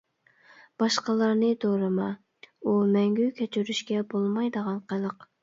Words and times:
باشقىلارنى 0.83 1.51
دورىما، 1.65 2.07
ئۇ 2.65 2.73
مەڭگۈ 2.95 3.29
كەچۈرۈشكە 3.43 4.03
بولمايدىغان 4.17 4.83
قىلىق. 4.91 5.31